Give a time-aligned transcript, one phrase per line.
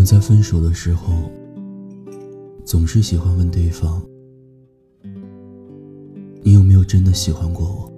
[0.00, 1.30] 我们在分手的时候，
[2.64, 4.02] 总是喜欢问对方
[6.40, 7.92] ：“你有没有真的喜欢过我？”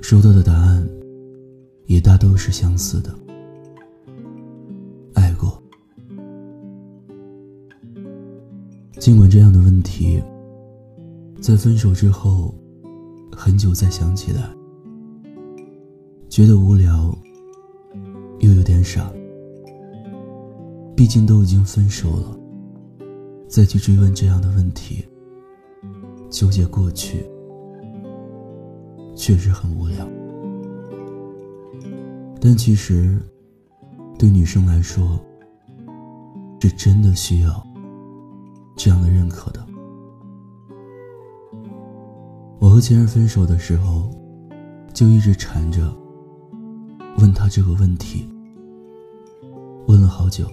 [0.00, 0.88] 收到的答案
[1.84, 3.14] 也大都是相似的，
[5.12, 5.62] 爱过。
[8.98, 10.18] 尽管这样的问题，
[11.42, 12.54] 在分手之后，
[13.36, 14.48] 很久再想起来，
[16.30, 17.14] 觉得无聊。
[18.40, 19.10] 又有点傻，
[20.96, 22.36] 毕竟都已经分手了，
[23.46, 25.04] 再去追问这样的问题，
[26.30, 27.24] 纠结过去，
[29.14, 30.08] 确实很无聊。
[32.40, 33.20] 但其实，
[34.18, 35.20] 对女生来说，
[36.62, 37.66] 是真的需要
[38.74, 39.64] 这样的认可的。
[42.58, 44.10] 我和前任分手的时候，
[44.94, 45.94] 就一直缠着。
[47.18, 48.28] 问他这个问题，
[49.88, 50.46] 问了好久，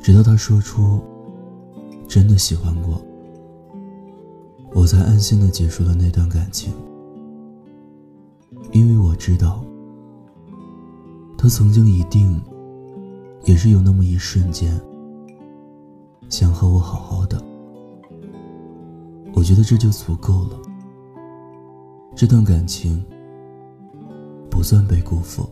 [0.00, 1.00] 直到他说出
[2.08, 3.00] “真的喜欢过”，
[4.74, 6.72] 我才安心的结束了那段感情。
[8.72, 9.62] 因为我知道，
[11.36, 12.40] 他曾经一定
[13.44, 14.80] 也是有那么一瞬间
[16.28, 17.42] 想和我好好的。
[19.34, 20.58] 我觉得这就足够了。
[22.16, 23.04] 这段感情。
[24.50, 25.48] 不算被辜负。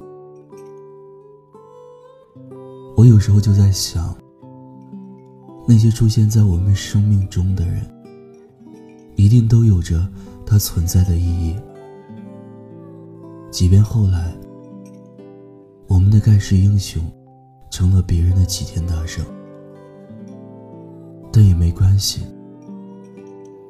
[2.95, 4.15] 我有时候就在想，
[5.71, 7.87] 那些出现在我们生命中的人，
[9.17, 10.09] 一定都有着
[10.47, 11.55] 它存在的意义。
[13.51, 14.35] 即便后来，
[15.87, 17.05] 我们的盖世英雄
[17.71, 19.23] 成了别人的齐天大圣，
[21.31, 22.23] 但也没关系。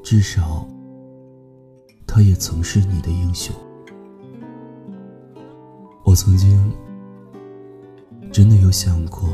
[0.01, 0.69] 至少，
[2.07, 3.53] 他也曾是你的英雄。
[6.05, 6.73] 我曾经
[8.31, 9.29] 真的有想过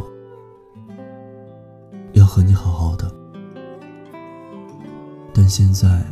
[2.35, 3.15] 和你好好的，
[5.33, 6.05] 但现在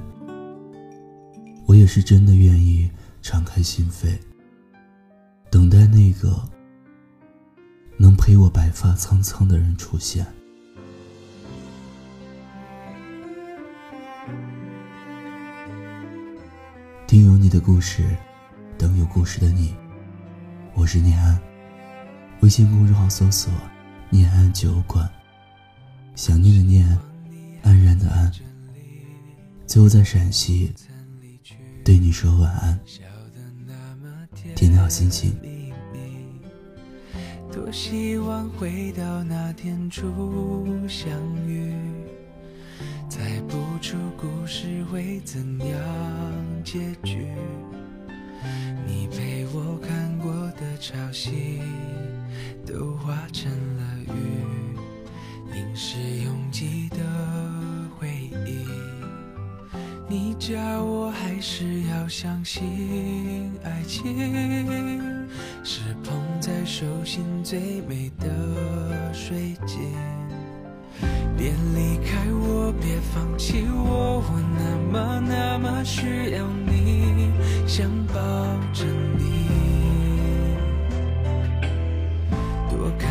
[1.67, 2.89] 我也是真的愿意
[3.21, 4.17] 敞开心扉，
[5.51, 6.41] 等待那个
[7.97, 10.25] 能陪我白发苍苍的人出现。
[17.09, 18.17] 听有你的故事，
[18.79, 19.75] 等有故事的你。
[20.75, 21.37] 我是念安，
[22.43, 23.53] 微信公众号搜索
[24.09, 25.11] “念安酒馆”，
[26.15, 26.99] 想念的念，
[27.63, 28.31] 安然的安。
[29.67, 30.73] 最后在陕西
[31.85, 32.79] 对你说晚安，
[34.55, 35.35] 天天好心情。
[37.51, 40.07] 多希望回到那天初
[40.89, 41.11] 相
[41.47, 41.75] 遇，
[43.09, 47.27] 猜不出故事会怎样结局。
[48.87, 51.61] 你陪我看过的潮汐，
[52.67, 54.72] 都化成了雨，
[60.53, 64.05] 你叫我还是要相信爱情，
[65.65, 68.29] 是捧在手心最美的
[69.15, 69.81] 水晶。
[71.39, 77.31] 别离开我，别放弃我，我那么那么需要你，
[77.67, 78.15] 想抱
[78.75, 78.85] 着
[79.17, 79.49] 你。
[82.69, 83.11] 多看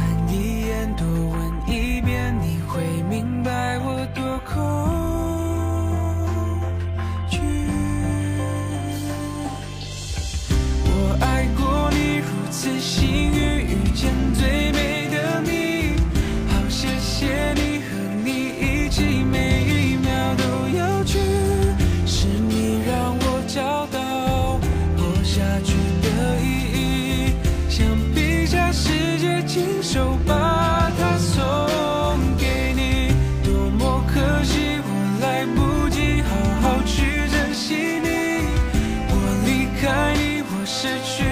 [40.91, 41.31] 失去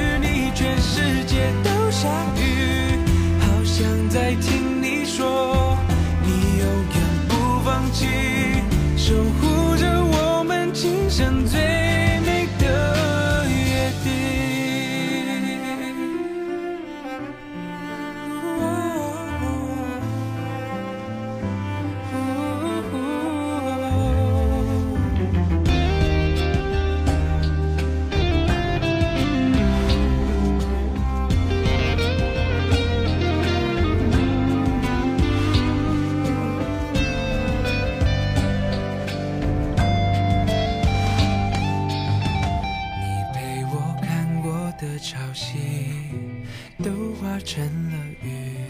[47.39, 48.67] 成了雨，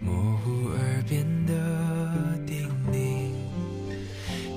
[0.00, 0.78] 模糊耳
[1.08, 1.52] 边的
[2.46, 3.30] 叮咛。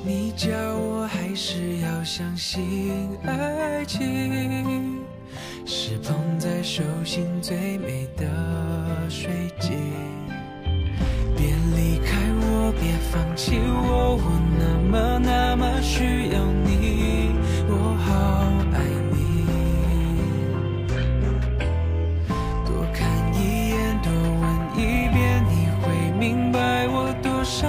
[0.03, 5.00] 你叫我还是要相信爱情，
[5.65, 8.25] 是捧在手心最美的
[9.09, 9.29] 水
[9.59, 9.71] 晶。
[11.38, 14.21] 别离开我，别放弃我，我
[14.57, 17.31] 那么那么需要你，
[17.69, 18.09] 我好
[26.62, 27.68] 爱我多少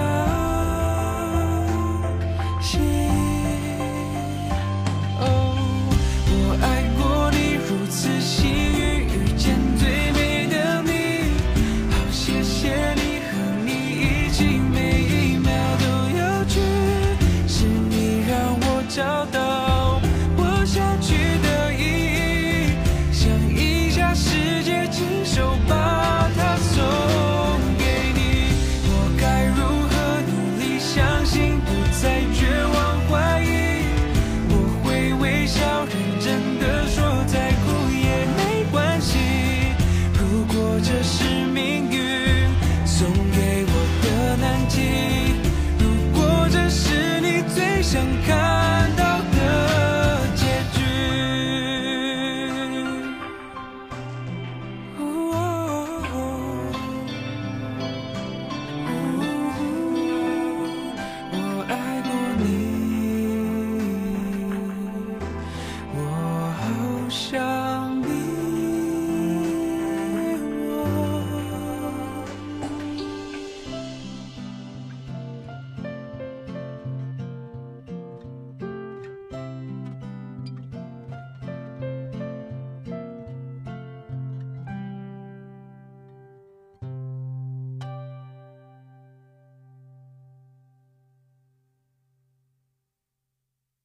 [2.61, 2.79] 心。
[5.19, 5.25] 哦，
[6.29, 7.37] 我爱过你，
[7.67, 10.91] 如此幸运遇见最美的你，
[11.89, 13.12] 好谢谢你
[67.33, 67.62] 家。